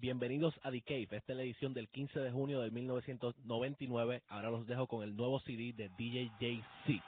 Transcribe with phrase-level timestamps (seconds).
[0.00, 1.08] bienvenidos a The Cave.
[1.10, 4.22] Esta es la edición del 15 de junio de 1999.
[4.28, 7.02] Ahora los dejo con el nuevo CD de DJ JC.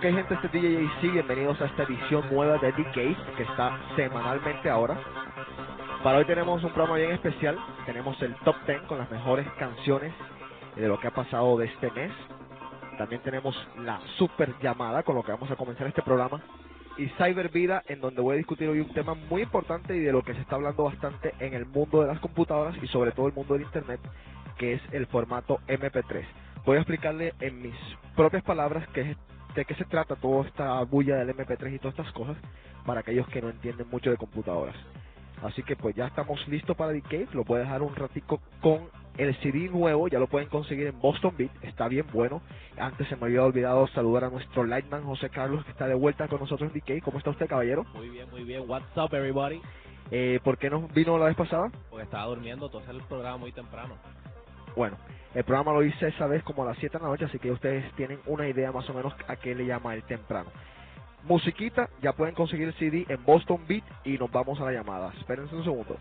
[0.00, 0.52] Ok gente, este es
[1.02, 4.98] DJ bienvenidos a esta edición nueva de Cave, que está semanalmente ahora.
[6.02, 10.14] Para hoy tenemos un programa bien especial, tenemos el top 10 con las mejores canciones
[10.74, 12.10] de lo que ha pasado de este mes.
[12.96, 16.40] También tenemos la super llamada con lo que vamos a comenzar este programa.
[16.96, 20.12] Y Cyber Vida, en donde voy a discutir hoy un tema muy importante y de
[20.12, 23.26] lo que se está hablando bastante en el mundo de las computadoras y sobre todo
[23.26, 24.00] el mundo del Internet,
[24.56, 26.24] que es el formato MP3.
[26.64, 27.76] Voy a explicarle en mis
[28.16, 29.16] propias palabras qué es
[29.60, 32.36] de qué se trata toda esta bulla del MP3 y todas estas cosas
[32.86, 34.74] para aquellos que no entienden mucho de computadoras.
[35.42, 38.88] Así que pues ya estamos listos para The Cave, lo puedo dejar un ratico con
[39.18, 42.40] el CD nuevo, ya lo pueden conseguir en Boston Beat, está bien bueno.
[42.78, 46.26] Antes se me había olvidado saludar a nuestro Lightman José Carlos que está de vuelta
[46.28, 47.02] con nosotros en The Cave.
[47.02, 47.84] ¿Cómo está usted, caballero?
[47.94, 48.64] Muy bien, muy bien.
[48.66, 49.60] What's up, everybody?
[50.10, 51.70] Eh, ¿Por qué no vino la vez pasada?
[51.90, 53.96] Porque estaba durmiendo, entonces el programa muy temprano.
[54.76, 54.96] Bueno,
[55.34, 57.50] el programa lo hice esa vez como a las 7 de la noche, así que
[57.50, 60.50] ustedes tienen una idea más o menos a qué le llama el temprano.
[61.24, 65.12] Musiquita, ya pueden conseguir el CD en Boston Beat y nos vamos a la llamada.
[65.18, 65.96] Espérense un segundo.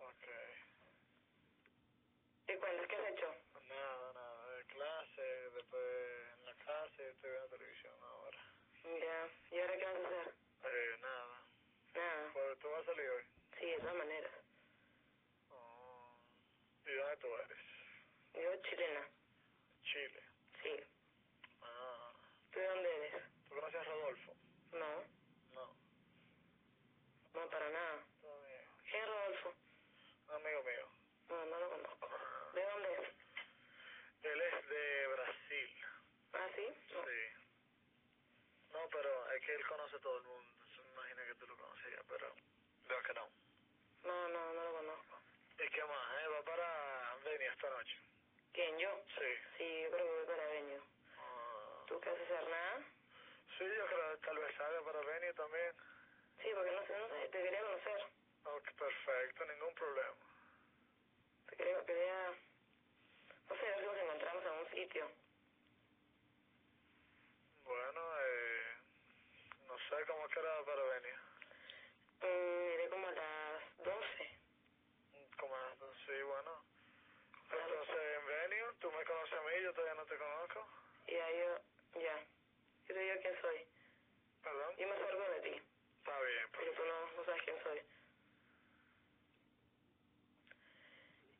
[0.00, 0.26] Ok.
[2.46, 2.86] ¿Qué cuentas?
[2.86, 3.34] ¿Qué has hecho?
[3.68, 5.84] Nada, nada, de clase, después
[6.38, 8.38] en la casa y estoy viendo televisión ahora.
[8.84, 9.28] Ya.
[9.50, 10.34] ¿Y ahora qué vas a hacer?
[10.64, 11.42] Eh, nada.
[11.94, 12.32] Nada.
[12.32, 13.24] Pues tú vas a salir hoy.
[13.58, 14.32] Sí, de todas maneras.
[15.50, 16.18] Oh.
[16.86, 17.58] ¿Y dónde tú eres?
[18.34, 19.08] Yo chilena.
[19.82, 20.22] Chile.
[20.62, 20.84] Sí.
[21.62, 22.12] Ah.
[22.52, 23.22] ¿Tú de dónde eres?
[23.48, 24.34] ¿Tú conoces a Rodolfo?
[24.72, 25.04] No.
[25.54, 25.76] No.
[27.34, 28.04] No, para nada.
[28.20, 28.64] Todo bien.
[28.90, 29.54] ¿Quién es Rodolfo?
[30.28, 30.88] Un amigo mío.
[31.28, 32.08] No, no lo conozco.
[32.54, 33.08] ¿De dónde es?
[34.22, 35.70] Él es de Brasil.
[36.32, 36.66] ¿Ah, sí?
[36.92, 37.04] No.
[37.04, 37.40] Sí.
[38.72, 40.66] No, pero es que él conoce a todo el mundo.
[40.74, 42.34] Se me imagina que tú lo conocías, pero
[42.88, 43.28] veo que no.
[44.04, 45.20] No, no, no lo conozco.
[45.58, 46.22] ¿Y qué más?
[46.22, 46.28] Eh?
[46.28, 47.96] ¿Va para Beni esta noche?
[48.52, 49.04] ¿Quién, yo?
[49.18, 49.30] Sí.
[49.58, 50.82] Sí, yo creo que voy para Venio.
[51.18, 51.84] Ah.
[51.86, 52.48] ¿Tú qué vas a hacer?
[52.48, 52.84] ¿Nada?
[53.58, 55.74] Sí, yo creo que tal vez salga para Beni también.
[56.42, 58.02] Sí, porque no sé, no sé, te quería conocer.
[58.44, 60.16] Ok, perfecto, ningún problema.
[61.48, 62.34] Te quería, quería...
[63.48, 65.10] No sé, a ver si nos encontramos en un sitio.
[67.64, 68.76] Bueno, eh,
[69.68, 69.78] no
[70.30, 71.12] sé cómo es que era para Beni.
[72.22, 74.38] Mm, iré como a las 12.
[75.38, 75.56] Como,
[76.06, 76.64] sí, bueno.
[77.50, 80.66] Entonces, en Venio, tú me conoces a mí, yo todavía no te conozco.
[81.06, 82.18] Y ahí yo, ya.
[82.86, 83.66] Yo te digo quién soy.
[84.42, 84.76] ¿Perdón?
[84.76, 85.62] Yo me acuerdo de ti,
[85.98, 87.82] Está bien, porque tú no, no sabes quién soy.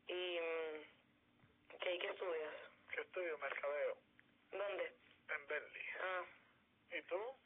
[0.08, 0.40] Y...
[0.40, 2.54] mm, ¿Qué, ¿Qué estudias?
[2.92, 3.38] ¿Qué estudio?
[3.38, 3.96] Mercadeo.
[4.52, 4.92] ¿Dónde?
[5.28, 5.86] En Bentley.
[6.02, 6.24] Ah,
[6.92, 7.36] ¿Y tú?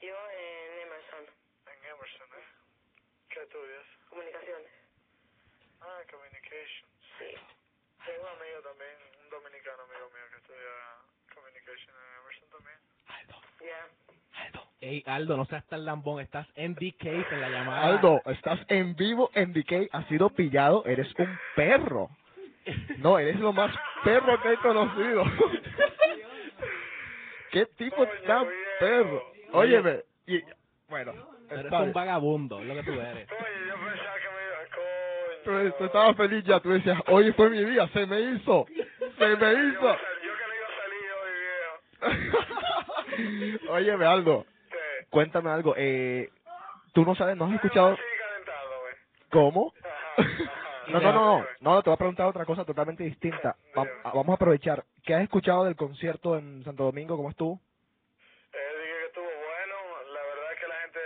[0.00, 1.26] yo en Emerson,
[1.66, 2.46] En Emerson, ¿eh?
[3.28, 3.86] ¿Qué estudias?
[4.08, 4.72] Comunicaciones.
[5.80, 6.88] Ah, Communications.
[7.18, 7.34] Sí.
[8.04, 10.72] Tengo un amigo también, un dominicano amigo mío que estudia
[11.34, 12.78] Communication en Emerson también.
[13.06, 13.88] Aldo, Ya.
[15.06, 15.36] Aldo.
[15.36, 16.20] No seas tan lambón.
[16.20, 17.86] Estás en DK en la llamada.
[17.86, 22.08] Aldo, estás en vivo en DK, has sido pillado, eres un perro.
[22.98, 23.72] No, eres lo más
[24.02, 25.24] perro que he conocido.
[27.52, 28.46] ¿Qué tipo tan
[28.80, 29.22] perro?
[29.52, 30.40] Óyeme, y,
[30.88, 31.12] bueno,
[31.50, 33.28] Eres un vagabundo, es lo que tú eres.
[33.30, 34.58] Oye, yo pensaba que me iba...
[34.74, 35.70] Coño.
[35.70, 38.66] Tú, tú estabas feliz ya, tú decías, hoy fue mi día, se me hizo,
[39.18, 39.82] se me hizo.
[39.82, 41.10] yo que no iba a salir
[42.02, 42.36] hoy, viejo.
[43.72, 44.46] Óyeme, Aldo.
[45.16, 46.28] Cuéntame algo, eh,
[46.92, 47.96] tú no sabes, no has escuchado
[49.30, 49.72] cómo.
[50.88, 53.56] No, no, no, no, no, te voy a preguntar otra cosa totalmente distinta.
[53.78, 54.84] Va- vamos a aprovechar.
[55.06, 57.16] ¿Qué has escuchado del concierto en Santo Domingo?
[57.16, 57.58] ¿Cómo estuvo?
[58.52, 59.76] Eh, dije que estuvo bueno.
[60.12, 61.00] La verdad es que la gente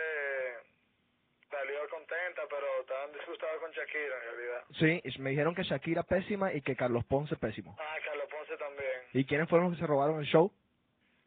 [1.48, 4.62] salió contenta, pero estaban disgustados con Shakira en realidad.
[4.80, 7.76] Sí, y me dijeron que Shakira pésima y que Carlos Ponce pésimo.
[7.78, 9.00] Ah, Carlos Ponce también.
[9.12, 10.52] ¿Y quiénes fueron los que se robaron el show?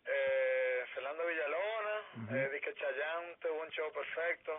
[0.06, 4.52] Eh, Fernando Villalona, eh, dije que Chayanne tuvo un show perfecto.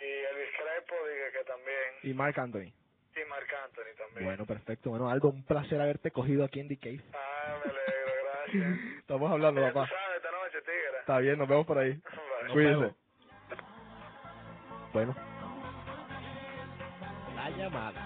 [0.00, 1.88] Y Elvis Crespo, dije que también.
[2.02, 2.72] Y Mark Anthony.
[3.16, 4.24] Y Marc Anthony también.
[4.24, 4.90] Bueno, perfecto.
[4.90, 7.00] Bueno, Aldo, un placer haberte cogido aquí en The Cave.
[7.12, 8.80] Ah, me alegro, gracias.
[9.00, 9.88] Estamos hablando, papá.
[9.88, 10.98] sabes, esta noche, tigre.
[11.00, 12.00] Está bien, nos vemos por ahí.
[12.44, 12.94] Nos Cuídense.
[14.92, 15.14] Bueno,
[17.36, 18.02] La llamada.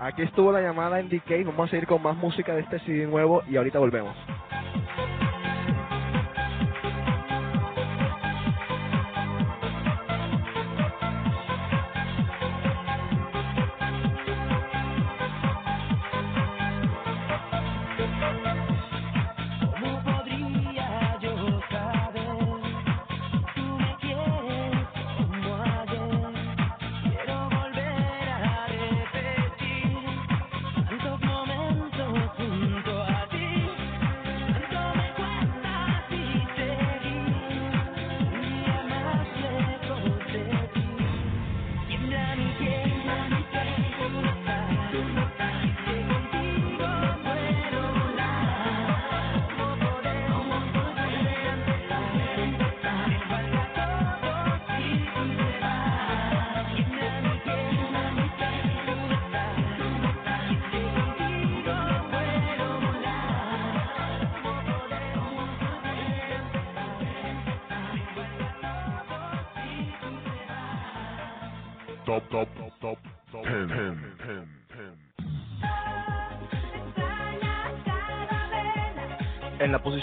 [0.00, 1.44] aquí estuvo la llamada en The Cave.
[1.44, 4.16] Vamos a seguir con más música de este CD nuevo y ahorita volvemos.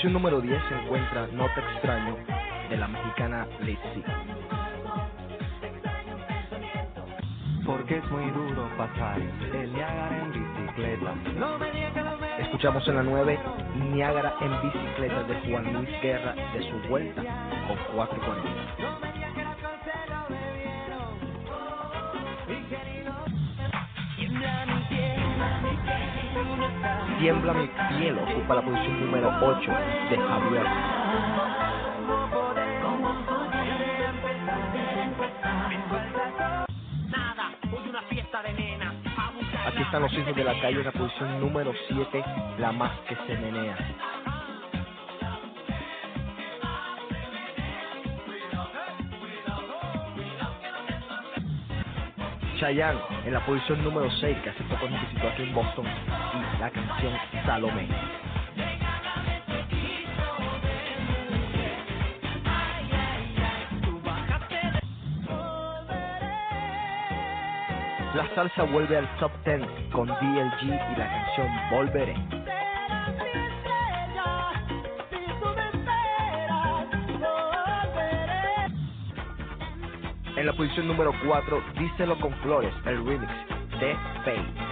[0.05, 2.15] Posición número 10 se encuentra No te extraño
[2.69, 4.03] de la mexicana Lizzy.
[7.65, 11.15] porque es muy duro pasar el Niágara en bicicleta.
[12.39, 13.39] Escuchamos en la 9
[13.91, 17.23] Niágara en bicicleta de Juan Luis Guerra de su vuelta
[17.67, 19.05] con 440.
[27.19, 27.67] Tiembla mi
[27.97, 29.71] piel ocupa la posición número 8
[30.09, 30.67] de Javier.
[39.67, 42.25] Aquí están los hijos de la calle en la posición número 7,
[42.59, 43.77] la más que se menea.
[52.59, 55.85] Chayanne en la posición número 6, que hace poco nos visitó aquí en Boston,
[56.59, 57.13] la canción
[57.45, 57.87] Salomé.
[68.15, 69.61] La salsa vuelve al top 10
[69.91, 72.15] con DLG y la canción Volveré.
[80.37, 83.31] En la posición número 4, Díselo con Flores, el remix
[83.79, 84.64] de Fate.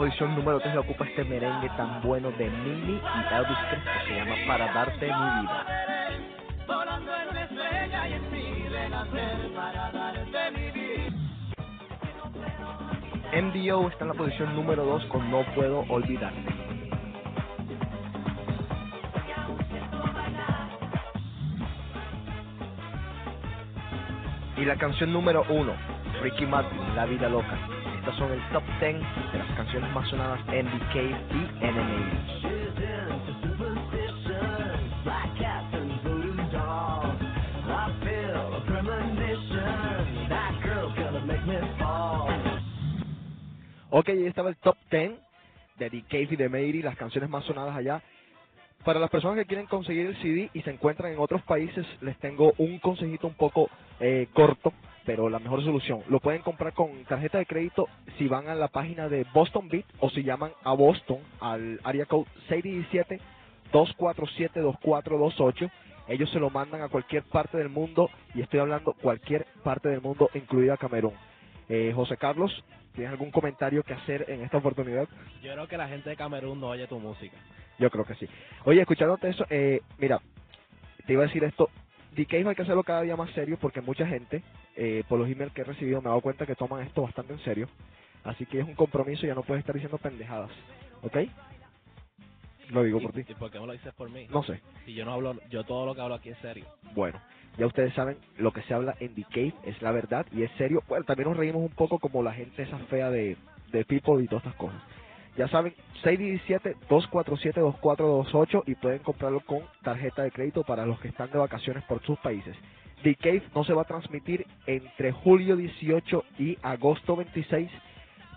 [0.00, 4.16] Posición número 3 la ocupa este merengue tan bueno de Mimi y Elvis Crespo, se
[4.16, 5.66] llama Para darte mi vida.
[13.42, 16.54] MDO está en la posición número 2 con No Puedo Olvidarte.
[24.56, 25.72] Y la canción número 1,
[26.22, 27.79] Ricky Martin, La Vida Loca.
[28.00, 28.94] Estas son el top 10
[29.32, 32.40] de las canciones más sonadas en Cave y NMA.
[43.90, 45.12] Ok, ahí estaba el top 10
[45.78, 48.02] de The Cave y de Mary, las canciones más sonadas allá.
[48.82, 52.18] Para las personas que quieren conseguir el CD y se encuentran en otros países, les
[52.18, 53.68] tengo un consejito un poco
[54.00, 54.72] eh, corto,
[55.10, 56.04] pero la mejor solución.
[56.08, 59.84] Lo pueden comprar con tarjeta de crédito si van a la página de Boston Beat
[59.98, 62.26] o si llaman a Boston al área code
[63.72, 65.68] 617-247-2428.
[66.06, 70.00] Ellos se lo mandan a cualquier parte del mundo y estoy hablando cualquier parte del
[70.00, 71.14] mundo, incluida Camerún.
[71.68, 72.62] Eh, José Carlos,
[72.94, 75.08] ¿tienes algún comentario que hacer en esta oportunidad?
[75.42, 77.36] Yo creo que la gente de Camerún no oye tu música.
[77.80, 78.28] Yo creo que sí.
[78.64, 80.20] Oye, escuchándote eso, eh, mira,
[81.04, 81.68] te iba a decir esto.
[82.16, 84.42] DK hay que hacerlo cada día más serio porque mucha gente,
[84.76, 87.32] eh, por los emails que he recibido, me he dado cuenta que toman esto bastante
[87.32, 87.68] en serio.
[88.24, 90.50] Así que es un compromiso, ya no puedes estar diciendo pendejadas.
[91.02, 91.16] ¿Ok?
[92.70, 93.24] Lo digo ¿Y- por ti.
[93.28, 94.26] ¿Y por qué no lo dices por mí?
[94.30, 94.60] No sé.
[94.84, 96.66] Si yo no hablo, yo todo lo que hablo aquí es serio.
[96.94, 97.20] Bueno,
[97.58, 100.82] ya ustedes saben, lo que se habla en Cave es la verdad y es serio.
[100.88, 103.36] Bueno, también nos reímos un poco como la gente esa fea de,
[103.72, 104.82] de People y todas estas cosas.
[105.40, 111.38] Ya saben, 617-247-2428 y pueden comprarlo con tarjeta de crédito para los que están de
[111.38, 112.54] vacaciones por sus países.
[113.02, 117.70] The Cave no se va a transmitir entre julio 18 y agosto 26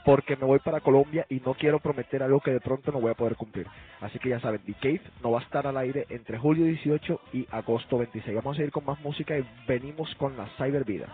[0.05, 3.12] porque me voy para Colombia y no quiero prometer algo que de pronto no voy
[3.12, 3.67] a poder cumplir.
[4.00, 7.19] Así que ya saben, The Cave no va a estar al aire entre julio 18
[7.33, 8.33] y agosto 26.
[8.33, 11.10] Vamos a ir con más música y venimos con la Cyber Vida.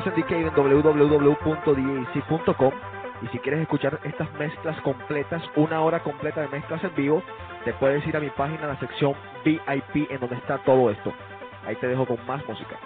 [0.00, 0.30] Estás en DK
[3.22, 7.22] y si quieres escuchar estas mezclas completas, una hora completa de mezclas en vivo,
[7.66, 9.12] te puedes ir a mi página, la sección
[9.44, 11.12] VIP, en donde está todo esto.
[11.66, 12.78] Ahí te dejo con más música.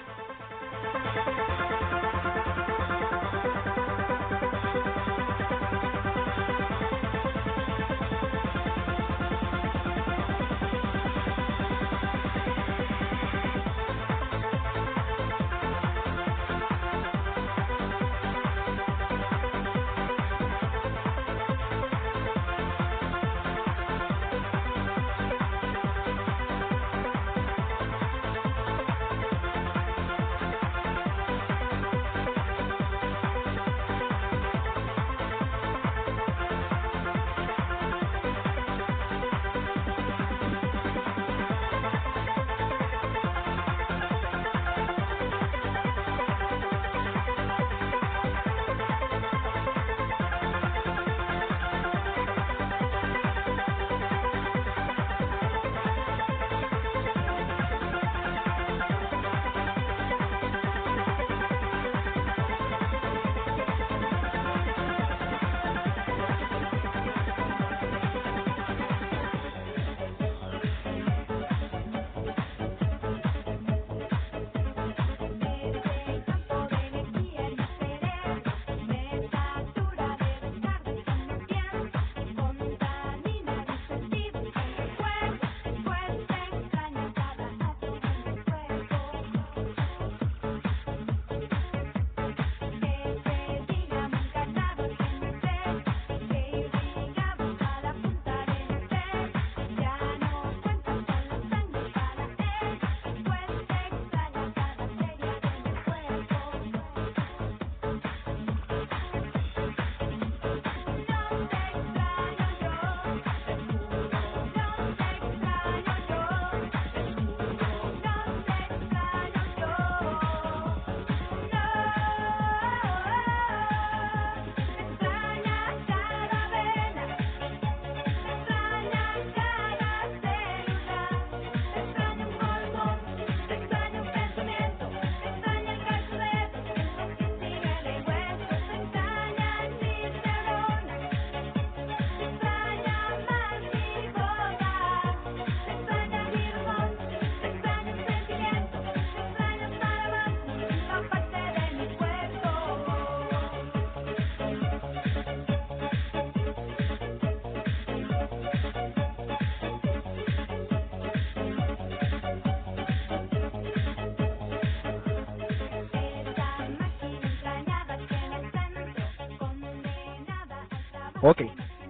[171.26, 171.40] Ok,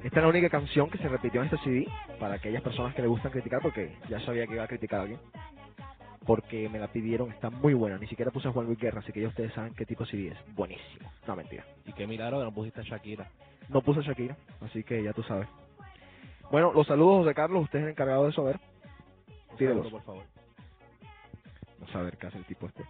[0.05, 1.88] esta es la única canción que se repitió en este CD
[2.20, 5.03] para aquellas personas que le gustan criticar, porque ya sabía que iba a criticar a
[5.03, 5.20] alguien.
[6.25, 7.99] Porque me la pidieron, está muy buena.
[7.99, 10.11] Ni siquiera puse a Juan Luis Guerra, así que ya ustedes saben qué tipo de
[10.12, 10.55] CD es.
[10.55, 11.11] Buenísimo.
[11.27, 11.64] No, mentira.
[11.85, 13.29] Y qué milagro que no pusiste a Shakira.
[13.70, 15.49] No puse a Shakira, así que ya tú sabes.
[16.53, 17.64] Bueno, los saludos, José Carlos.
[17.64, 18.61] Usted es el encargado de eso, a ver.
[19.59, 19.90] Tírelos.
[19.90, 20.23] por favor.
[21.81, 22.85] Vamos a ver qué hace el tipo este.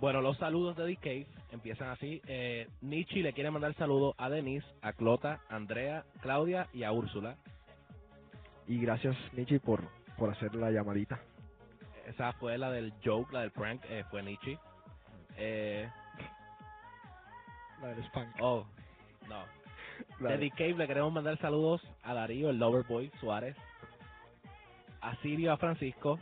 [0.00, 2.22] Bueno, los saludos de DK empiezan así.
[2.26, 6.92] Eh, Nietzsche le quiere mandar saludos a Denise, a Clota, a Andrea, Claudia y a
[6.92, 7.36] Úrsula.
[8.66, 9.82] Y gracias, Nietzsche, por,
[10.16, 11.20] por hacer la llamadita.
[12.06, 14.58] Esa fue la del joke, la del prank, eh, fue Nietzsche.
[15.36, 15.88] Eh,
[17.82, 18.36] La del Spank.
[18.40, 18.66] oh,
[19.28, 19.44] no.
[20.20, 23.56] La De de- DK le queremos mandar saludos a Darío, el Loverboy Suárez,
[25.02, 26.18] a Sirio, a Francisco,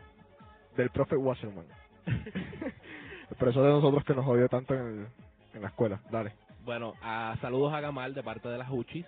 [0.77, 1.67] del profe Wasserman.
[3.31, 5.09] el profesor de nosotros que nos jodió tanto en, el-
[5.55, 6.01] en la escuela.
[6.11, 6.35] Dale.
[6.65, 9.07] bueno, a saludos a Gamal de parte de las Uchis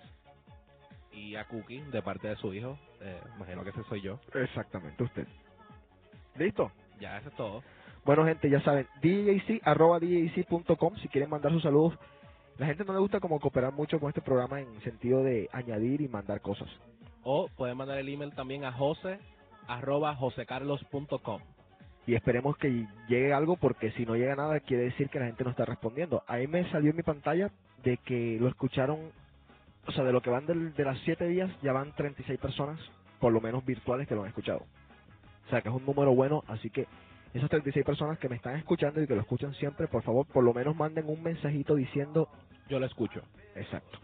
[1.11, 2.77] y a Cookie de parte de su hijo.
[3.01, 4.19] Eh, imagino que ese soy yo.
[4.33, 5.27] Exactamente, usted.
[6.35, 6.71] ¿Listo?
[6.99, 7.63] Ya, eso es todo.
[8.05, 11.97] Bueno, gente, ya saben, DJC, arroba DJC.com, si quieren mandar sus saludos.
[12.57, 16.01] La gente no le gusta como cooperar mucho con este programa en sentido de añadir
[16.01, 16.69] y mandar cosas.
[17.23, 19.19] O pueden mandar el email también a jose
[19.67, 21.41] arroba josecarlos.com.
[22.07, 25.43] Y esperemos que llegue algo porque si no llega nada quiere decir que la gente
[25.43, 26.23] no está respondiendo.
[26.27, 27.51] Ahí me salió en mi pantalla
[27.83, 29.11] de que lo escucharon,
[29.87, 32.79] o sea, de lo que van del- de las 7 días, ya van 36 personas,
[33.19, 34.65] por lo menos virtuales, que lo han escuchado.
[35.47, 36.87] O sea, que es un número bueno, así que
[37.33, 40.43] esas 36 personas que me están escuchando y que lo escuchan siempre, por favor, por
[40.43, 42.29] lo menos manden un mensajito diciendo
[42.69, 43.21] Yo lo escucho.
[43.55, 43.99] Exacto.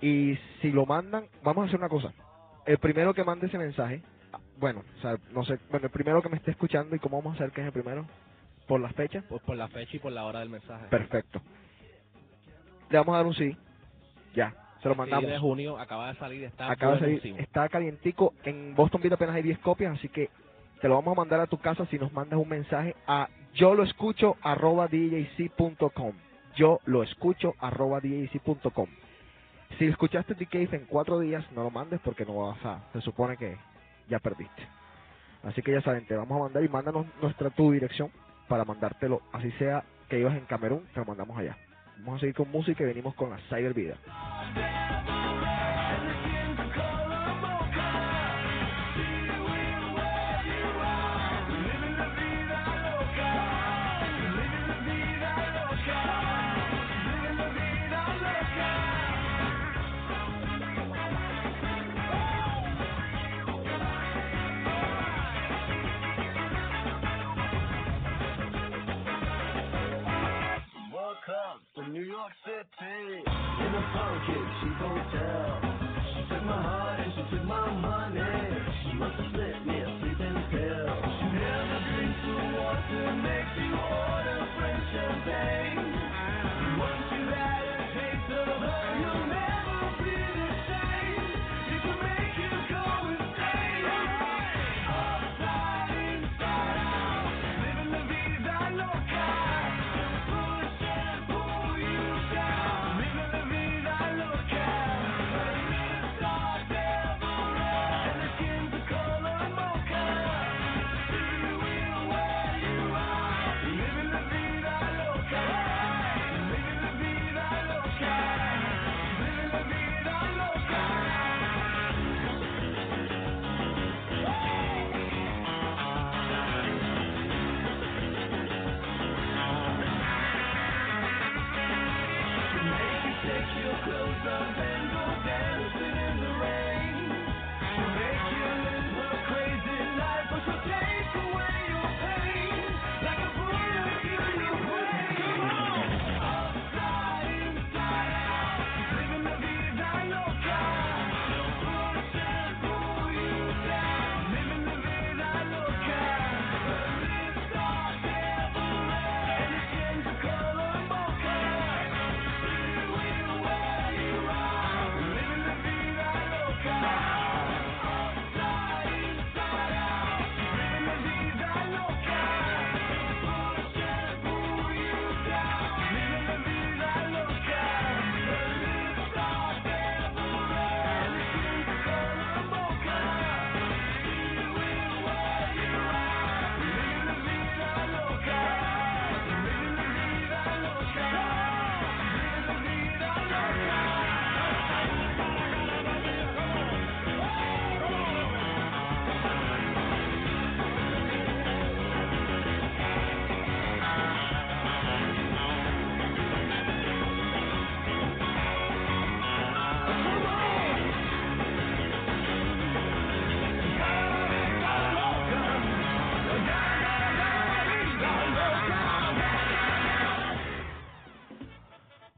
[0.00, 2.14] Y si lo mandan, vamos a hacer una cosa.
[2.66, 4.02] El primero que mande ese mensaje,
[4.58, 7.34] bueno, o sea, no sé, bueno, el primero que me esté escuchando y cómo vamos
[7.34, 8.06] a hacer que es el primero.
[8.68, 9.24] por las fechas.
[9.24, 10.86] Por, por la fecha y por la hora del mensaje.
[10.90, 11.42] Perfecto.
[12.90, 13.56] Le vamos a dar un CD.
[14.34, 15.30] Ya, se lo Sí, mandamos.
[15.30, 18.34] de junio acaba de salir, está Acaba de salir, está calientico.
[18.44, 20.30] En Boston Beat apenas hay 10 copias, así que
[20.80, 23.74] te lo vamos a mandar a tu casa si nos mandas un mensaje a yo
[23.74, 26.14] lo escucho arroba djc.com.
[26.56, 28.88] Yo lo escucho arroba djc.com.
[29.78, 33.36] Si escuchaste Cave en cuatro días, no lo mandes porque no vas a, se supone
[33.38, 33.56] que
[34.08, 34.68] ya perdiste.
[35.42, 38.10] Así que ya saben, te vamos a mandar y mándanos nuestra tu dirección
[38.48, 41.56] para mandártelo, así sea que ibas en Camerún, te lo mandamos allá.
[41.98, 43.96] Vamos a seguir con música y venimos con la Cyber Vida.
[74.26, 75.75] She she gon' tell.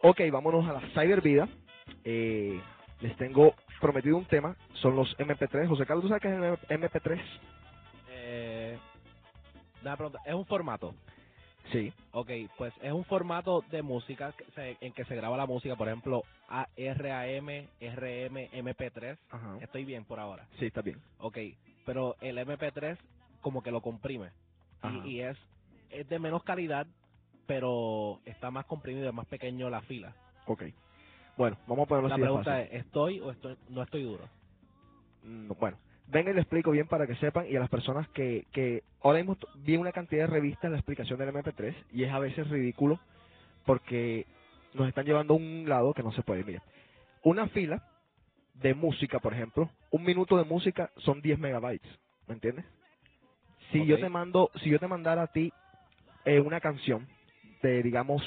[0.09, 1.47] Ok, vámonos a la Cyber Vida.
[2.03, 2.59] Eh,
[3.03, 5.69] les tengo prometido un tema, son los MP3.
[5.69, 6.35] José Carlos, ¿tú sabes qué es
[6.71, 7.21] el MP3?
[8.09, 8.79] Eh,
[9.83, 10.95] una pregunta, ¿es un formato?
[11.73, 11.93] Sí.
[12.13, 15.77] Ok, pues es un formato de música que se- en que se graba la música,
[15.77, 19.19] por ejemplo, A- RAM, RM, MP3.
[19.31, 19.59] Ajá.
[19.61, 20.47] Estoy bien por ahora.
[20.59, 21.03] Sí, está bien.
[21.19, 21.37] Ok,
[21.85, 22.97] pero el MP3
[23.43, 24.31] como que lo comprime.
[25.05, 25.37] Y, y es,
[25.91, 26.87] es de menos calidad,
[27.49, 30.15] pero está más comprimido, es más pequeño la fila.
[30.47, 30.65] Ok.
[31.37, 32.77] Bueno, vamos a ponerlo La así de pregunta fácil.
[32.77, 34.29] es, ¿estoy o estoy, no estoy duro?
[35.25, 38.47] Mm, Bueno, venga y le explico bien para que sepan y a las personas que,
[38.53, 42.13] que ahora mismo vi una cantidad de revistas en la explicación del MP3 y es
[42.13, 43.01] a veces ridículo
[43.67, 44.27] porque
[44.75, 46.45] nos están llevando a un lado que no se puede.
[46.45, 46.63] Mira,
[47.25, 47.83] una fila
[48.55, 51.91] de música, por ejemplo, un minuto de música son 10 megabytes,
[52.29, 52.65] ¿me entiendes?
[53.73, 55.53] Si yo te mando, si yo te mandara a ti
[56.25, 57.09] eh, una canción
[57.63, 58.23] de, digamos,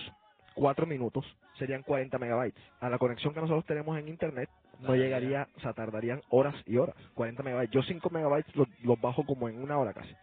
[0.55, 1.25] 4 minutos,
[1.59, 2.61] serían 40 megabytes.
[2.81, 6.77] A la conexión que nosotros tenemos en internet, no llegaría, o sea, tardarían horas y
[6.77, 7.73] horas, 40 megabytes.
[7.73, 10.13] Yo 5 megabytes los, los bajo como en una hora casi.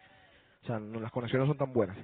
[0.63, 1.97] O sea, no- las conexiones no son tan buenas.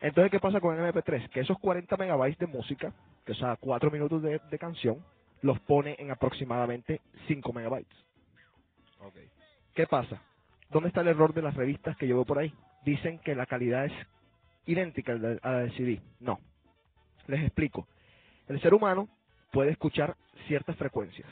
[0.00, 1.30] Entonces, ¿qué pasa con el MP3?
[1.30, 2.92] Que esos 40 megabytes de música,
[3.26, 5.04] que o sea, 4 minutos de, de canción,
[5.42, 7.96] los pone en aproximadamente 5 megabytes.
[9.00, 9.16] Ok.
[9.74, 10.22] ¿Qué pasa?
[10.70, 12.54] ¿Dónde está el error de las revistas que yo veo por ahí?
[12.84, 13.92] Dicen que la calidad es
[14.66, 16.00] idéntica a la la del CD.
[16.20, 16.38] No.
[17.26, 17.86] Les explico.
[18.48, 19.08] El ser humano
[19.52, 21.28] puede escuchar ciertas frecuencias.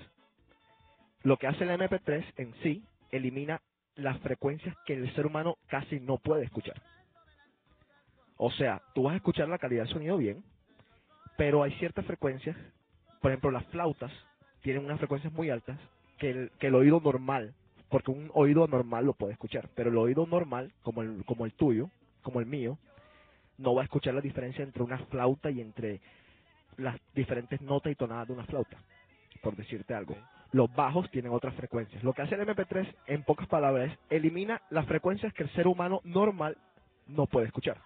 [1.22, 3.60] Lo que hace el MP3 en sí elimina
[3.96, 6.80] las frecuencias que el ser humano casi no puede escuchar.
[8.36, 10.42] O sea, tú vas a escuchar la calidad del sonido bien,
[11.36, 12.56] pero hay ciertas frecuencias,
[13.20, 14.12] por ejemplo, las flautas
[14.62, 15.78] tienen unas frecuencias muy altas
[16.18, 17.54] que el, que el oído normal,
[17.90, 21.52] porque un oído normal lo puede escuchar, pero el oído normal, como el, como el
[21.52, 21.90] tuyo,
[22.22, 22.78] como el mío,
[23.61, 26.01] no va a escuchar la diferencia entre una flauta y entre
[26.79, 28.79] las diferentes notas y tonadas de una flauta,
[29.42, 30.16] por decirte algo.
[30.53, 32.03] Los bajos tienen otras frecuencias.
[32.03, 35.68] Lo que hace el MP3, en pocas palabras, es elimina las frecuencias que el ser
[35.68, 36.57] humano normal
[37.07, 37.79] no puede escuchar.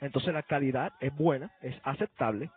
[0.00, 2.50] Entonces la calidad es buena, es aceptable,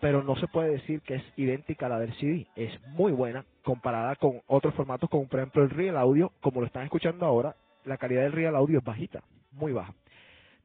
[0.00, 2.46] pero no se puede decir que es idéntica a la del CD.
[2.56, 6.66] Es muy buena comparada con otros formatos como por ejemplo el Real Audio, como lo
[6.66, 9.22] están escuchando ahora, la calidad del Real Audio es bajita,
[9.52, 9.94] muy baja.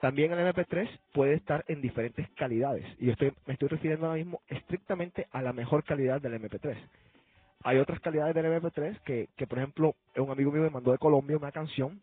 [0.01, 4.19] También el MP3 puede estar en diferentes calidades y yo estoy, me estoy refiriendo ahora
[4.19, 6.77] mismo estrictamente a la mejor calidad del MP3.
[7.63, 11.37] Hay otras calidades del MP3 que, por ejemplo, un amigo mío me mandó de Colombia
[11.37, 12.01] una canción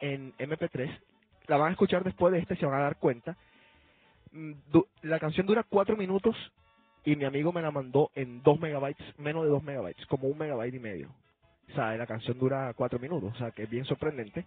[0.00, 0.90] en MP3.
[1.48, 3.36] La van a escuchar después de este, se van a dar cuenta.
[4.32, 4.52] Mm,
[5.02, 6.36] La canción dura cuatro minutos
[7.04, 10.38] y mi amigo me la mandó en 2 megabytes, menos de 2 megabytes, como un
[10.38, 11.10] megabyte y medio.
[11.70, 14.46] O sea, la canción dura 4 minutos, o sea, que es bien sorprendente.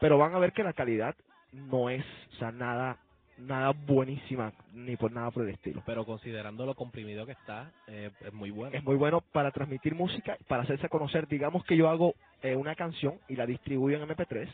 [0.00, 1.16] Pero van a ver que la calidad
[1.52, 2.98] no es, o sea, nada,
[3.38, 5.82] nada buenísima, ni por nada por el estilo.
[5.86, 8.76] Pero considerando lo comprimido que está, eh, es muy bueno.
[8.76, 11.28] Es muy bueno para transmitir música, para hacerse conocer.
[11.28, 14.48] Digamos que yo hago eh, una canción y la distribuyo en MP3,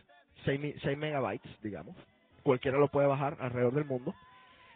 [0.45, 1.97] 6, mi- 6 megabytes, digamos.
[2.43, 4.15] Cualquiera lo puede bajar alrededor del mundo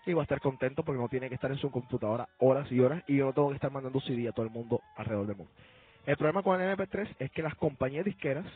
[0.07, 2.81] y va a estar contento porque no tiene que estar en su computadora horas y
[2.81, 5.37] horas y yo no tengo que estar mandando CD a todo el mundo alrededor del
[5.37, 5.53] mundo.
[6.07, 8.47] El problema con el MP3 es que las compañías disqueras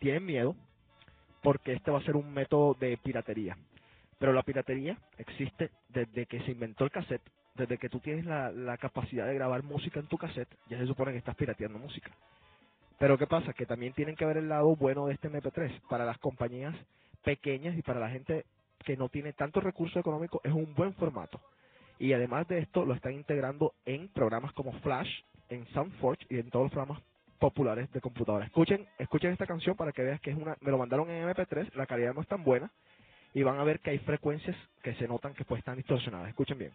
[0.00, 0.54] tienen miedo
[1.42, 3.56] porque este va a ser un método de piratería.
[4.18, 7.22] Pero la piratería existe desde que se inventó el cassette,
[7.54, 11.12] desde que tú tienes la, capacidad de grabar música en tu cassette, ya se supone
[11.12, 12.10] que estás pirateando música.
[12.98, 13.54] Pero ¿qué pasa?
[13.54, 15.80] Que también tienen que ver el lado bueno de este MP3.
[15.88, 16.76] Para las compañías
[17.24, 18.44] pequeñas y para la gente
[18.84, 21.40] que no tiene tantos recursos económicos, es un buen formato.
[21.98, 26.50] Y además de esto, lo están integrando en programas como Flash, en SoundForge y en
[26.50, 27.02] todos los programas
[27.40, 28.44] populares de computadora.
[28.44, 31.74] Escuchen, escuchen esta canción para que veas que es una, me lo mandaron en MP3,
[31.74, 32.70] la calidad no es tan buena
[33.34, 36.28] y van a ver que hay frecuencias que se notan que pues están distorsionadas.
[36.28, 36.72] Escuchen bien.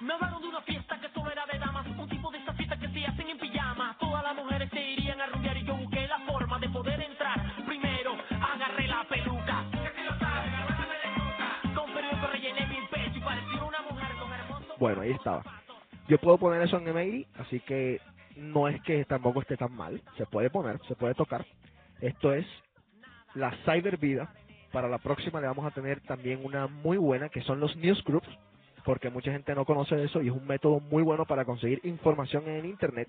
[0.00, 2.78] Me hablaron de una fiesta que solo era de damas, un tipo de esa fiesta
[2.78, 3.96] que se hacen en pijama.
[3.98, 7.64] Todas las mujeres se irían a rumbear y yo busqué la forma de poder entrar.
[7.66, 9.64] Primero agarré la peluca.
[11.74, 14.74] Con periódico rellené mi pecho y parecía una mujer con hermoso.
[14.78, 15.59] Bueno, ahí estaba.
[16.10, 18.00] Yo puedo poner eso en email, así que
[18.34, 20.02] no es que tampoco esté tan mal.
[20.16, 21.46] Se puede poner, se puede tocar.
[22.00, 22.44] Esto es
[23.36, 24.34] la Cyber Vida.
[24.72, 28.26] Para la próxima le vamos a tener también una muy buena que son los newsgroups,
[28.84, 32.48] porque mucha gente no conoce eso y es un método muy bueno para conseguir información
[32.48, 33.06] en internet.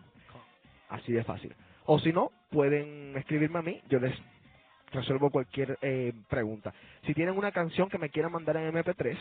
[0.88, 1.54] Así de fácil.
[1.86, 4.17] O si no, pueden escribirme a mí, yo les
[4.91, 6.73] resuelvo cualquier eh, pregunta.
[7.06, 9.17] Si tienen una canción que me quieran mandar en MP3,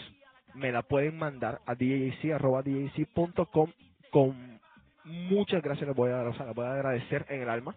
[0.55, 3.73] me la pueden mandar a djc.com
[4.11, 4.61] con
[5.05, 7.75] muchas gracias les voy a o sea, les voy a agradecer en el alma.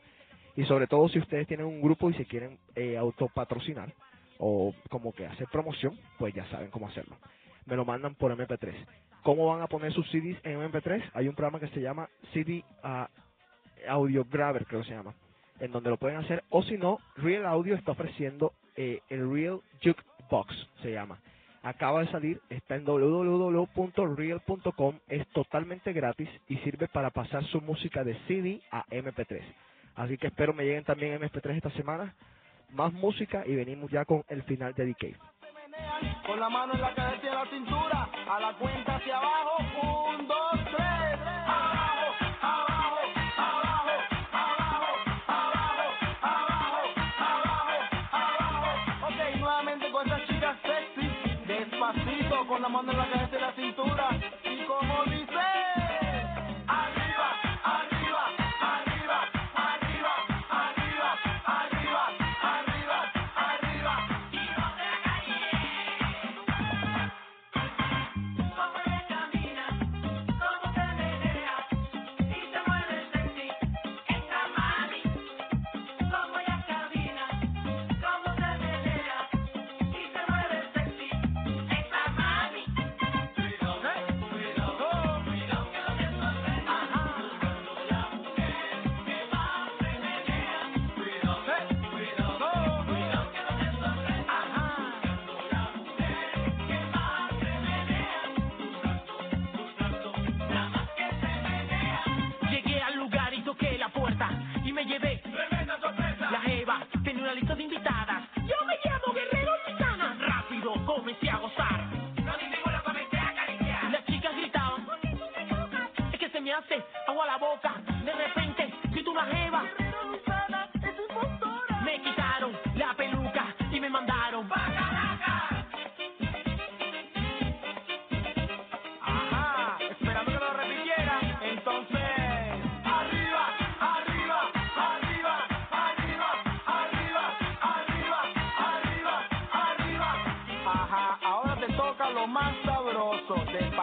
[0.56, 3.93] Y sobre todo si ustedes tienen un grupo y se quieren eh, autopatrocinar
[4.38, 7.15] o como que hacer promoción, pues ya saben cómo hacerlo.
[7.65, 8.73] Me lo mandan por MP3.
[9.23, 11.12] ¿Cómo van a poner sus CDs en MP3?
[11.13, 13.08] Hay un programa que se llama CD ah,
[13.88, 15.13] Audio Grabber, creo que se llama,
[15.62, 16.43] en donde lo pueden hacer.
[16.50, 21.19] O si no, Real Audio está ofreciendo eh, el Real Jukebox, se llama.
[21.63, 23.69] Acaba de salir, está en www.real.com,
[25.08, 29.41] es totalmente gratis y sirve para pasar su música de CD a MP3.
[29.95, 32.15] Así que espero me lleguen también MP3 esta semana.
[32.71, 35.15] Más música y venimos ya con el final de Decay.
[36.26, 40.11] Con la mano en la cabeza y la cintura, a la cuenta hacia abajo,
[52.51, 54.09] con la mano en la cabeza y la cintura,
[54.43, 55.50] y como dice,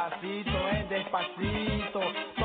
[0.08, 2.37] Despacito, eh, despacito.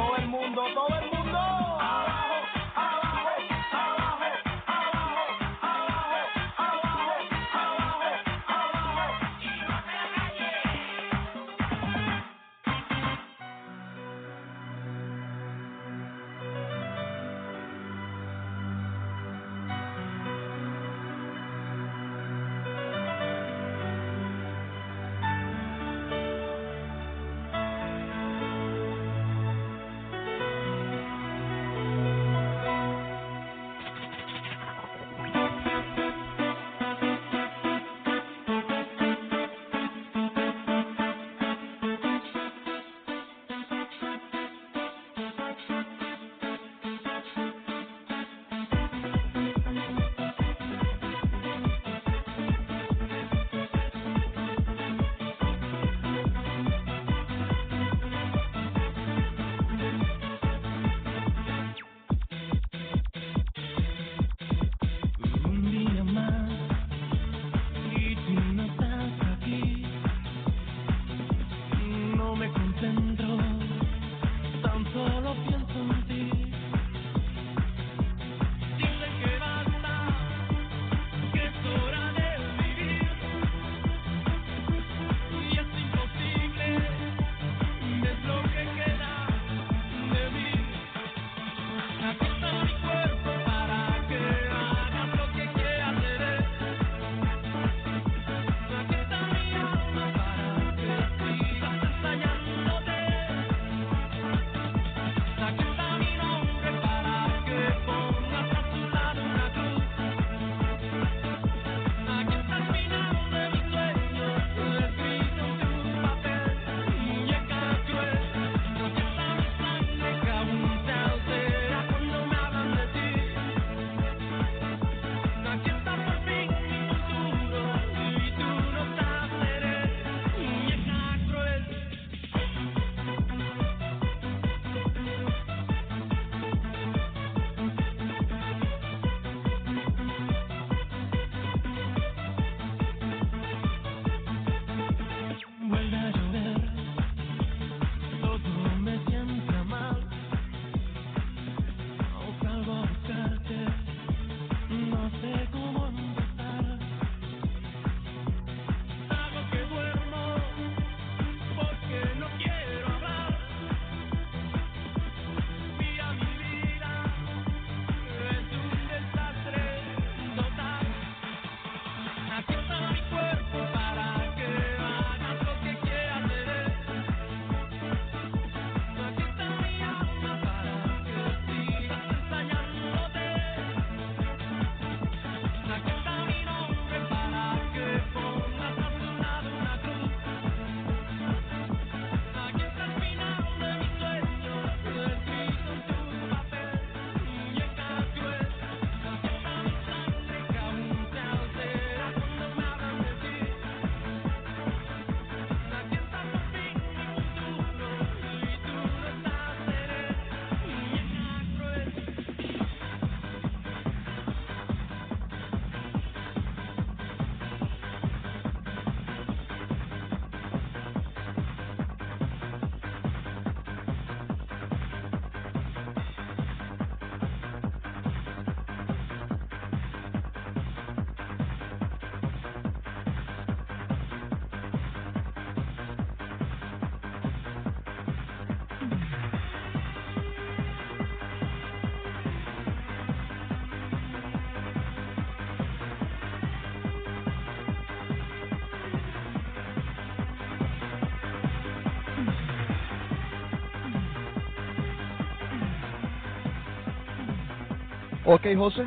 [258.33, 258.83] Ok, José.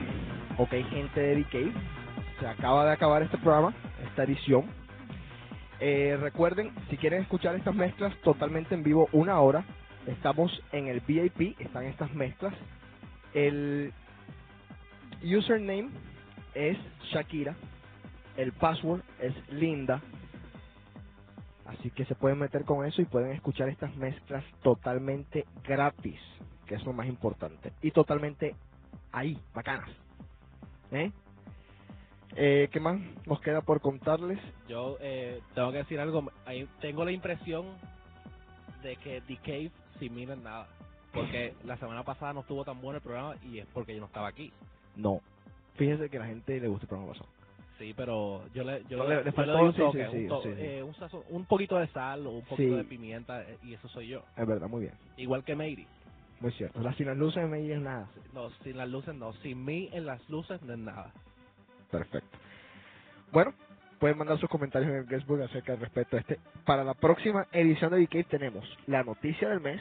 [0.59, 1.73] Ok, gente de DK.
[2.41, 3.73] Se acaba de acabar este programa,
[4.05, 4.65] esta edición.
[5.79, 9.65] Eh, recuerden, si quieren escuchar estas mezclas totalmente en vivo, una hora,
[10.09, 12.55] Estamos en el VIP, están estas mezclas.
[13.35, 13.93] El
[15.23, 15.91] username
[16.55, 16.77] es
[17.13, 17.55] Shakira,
[18.37, 20.03] el password es Linda.
[21.67, 26.21] Así que se pueden meter con eso y pueden escuchar estas mezclas totalmente gratis,
[26.67, 27.73] que es lo más importante.
[27.83, 28.55] Y totalmente
[29.17, 29.89] ahí, bacanas.
[30.93, 31.11] ¿Eh?
[32.37, 34.39] Eh, ¿Qué más nos queda por contarles?
[34.69, 36.31] Yo eh, tengo que decir algo.
[36.45, 37.67] Ahí tengo la impresión
[38.83, 40.69] de que The Cave sin mí no es nada.
[41.13, 44.07] Porque la semana pasada no estuvo tan bueno el programa y es porque yo no
[44.07, 44.53] estaba aquí.
[44.97, 45.21] No.
[45.77, 47.31] Fíjense que a la gente le gusta el programa pasado.
[47.79, 50.43] Sí, pero yo le, yo, le- yo doy un sí, toque, sí, un, sí, to-
[50.43, 50.61] sí, sí.
[50.63, 53.89] eh, un sazón- un poquito de sal o un poquito de pimienta eh, y eso
[53.89, 54.23] soy yo.
[54.37, 54.95] Es verdad, muy bien.
[55.17, 55.87] Igual que Meiri.
[56.41, 56.79] Muy cierto.
[56.93, 58.09] Sin las luces me es nada.
[58.33, 59.33] No, sin las luces no.
[59.35, 61.13] Sin mí en las luces no es nada.
[61.91, 62.39] Perfecto.
[63.33, 63.53] Bueno,
[63.99, 66.39] pueden mandar sus comentarios en el guestbook acerca del respecto a este.
[66.65, 69.81] Para la próxima edición de DK tenemos la noticia del mes,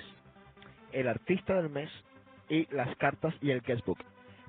[0.91, 1.89] el artista del mes
[2.49, 3.99] y las cartas y el guestbook.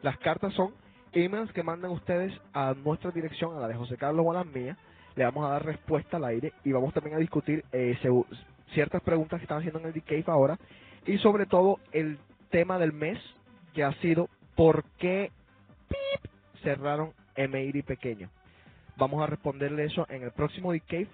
[0.03, 0.75] Las cartas son
[1.13, 4.45] emails que mandan ustedes a nuestra dirección, a la de José Carlos o a la
[4.45, 4.77] mía.
[5.17, 7.99] Le vamos a dar respuesta al aire y vamos también a discutir eh,
[8.75, 10.59] ciertas preguntas que están haciendo en el DK ahora
[11.07, 12.19] y sobre todo el
[12.51, 13.19] tema del mes
[13.75, 15.31] que ha sido ¿por qué
[15.89, 16.31] pip,
[16.63, 18.31] cerraron Emery pequeño?
[18.97, 21.09] Vamos a responderle eso en el próximo Cave.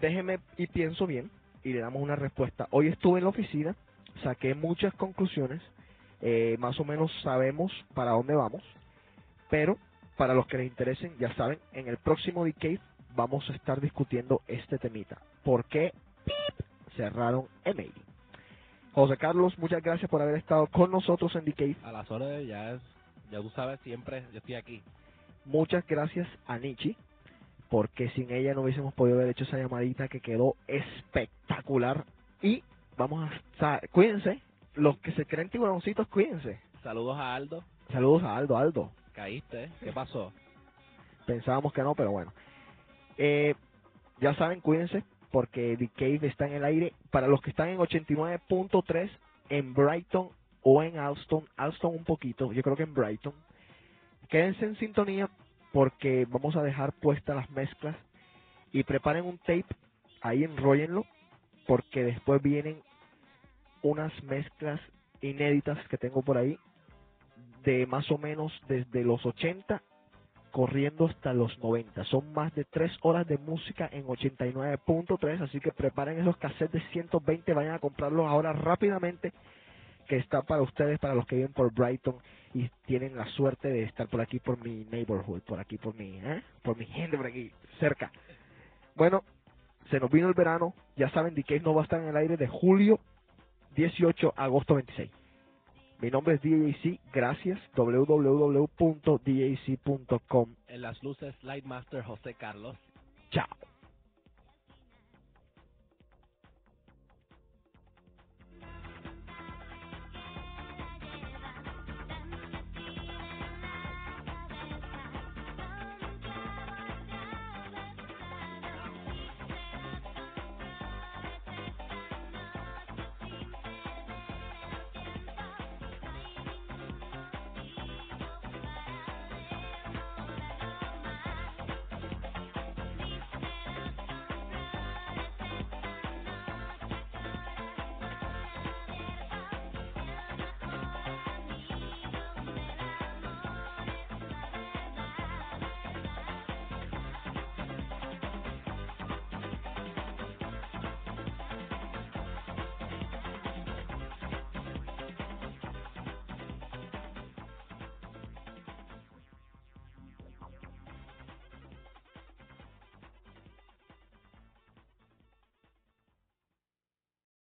[0.00, 1.30] Déjeme y pienso bien
[1.64, 2.68] y le damos una respuesta.
[2.70, 3.76] Hoy estuve en la oficina,
[4.22, 5.60] saqué muchas conclusiones,
[6.20, 8.62] eh, más o menos sabemos para dónde vamos,
[9.50, 9.76] pero
[10.16, 12.80] para los que les interesen, ya saben, en el próximo Cave
[13.16, 15.18] vamos a estar discutiendo este temita.
[15.42, 15.92] ¿Por qué
[16.24, 16.66] pip,
[16.96, 18.07] cerraron Emery?
[18.98, 21.76] José Carlos, muchas gracias por haber estado con nosotros en Cave.
[21.84, 22.82] A las horas ya es,
[23.30, 24.82] ya tú sabes, siempre yo estoy aquí.
[25.44, 26.96] Muchas gracias a Nietzsche,
[27.70, 32.06] porque sin ella no hubiésemos podido haber hecho esa llamadita que quedó espectacular.
[32.42, 32.64] Y
[32.96, 33.58] vamos a...
[33.60, 34.42] sa- Cuídense,
[34.74, 36.58] los que se creen tiburoncitos, cuídense.
[36.82, 37.62] Saludos a Aldo.
[37.92, 38.90] Saludos a Aldo, Aldo.
[39.12, 39.70] Caíste, ¿eh?
[39.78, 40.32] ¿qué pasó?
[41.24, 42.32] Pensábamos que no, pero bueno.
[43.16, 43.54] Eh,
[44.20, 46.92] ya saben, cuídense, porque The Cave está en el aire.
[47.10, 49.10] Para los que están en 89.3
[49.50, 50.30] en Brighton
[50.62, 53.34] o en Alston, Alston un poquito, yo creo que en Brighton.
[54.28, 55.28] Quédense en sintonía
[55.72, 57.96] porque vamos a dejar puestas las mezclas
[58.72, 59.66] y preparen un tape,
[60.20, 61.04] ahí enróllenlo,
[61.66, 62.82] porque después vienen
[63.82, 64.80] unas mezclas
[65.20, 66.58] inéditas que tengo por ahí
[67.64, 69.82] de más o menos desde los 80
[70.50, 72.04] corriendo hasta los 90.
[72.04, 76.90] Son más de 3 horas de música en 89.3, así que preparen esos cassettes de
[76.90, 79.32] 120, vayan a comprarlos ahora rápidamente,
[80.06, 82.16] que está para ustedes, para los que viven por Brighton
[82.54, 86.18] y tienen la suerte de estar por aquí, por mi neighborhood, por aquí, por mi,
[86.18, 86.42] ¿eh?
[86.62, 88.10] por mi gente, por aquí, cerca.
[88.94, 89.22] Bueno,
[89.90, 92.36] se nos vino el verano, ya saben, DK no va a estar en el aire
[92.36, 92.98] de julio
[93.76, 95.10] 18 a agosto 26.
[96.00, 98.66] Mi nombre es DJC, gracias, www.djc.com.
[100.68, 102.76] En las luces, Lightmaster José Carlos.
[103.30, 103.46] Chao.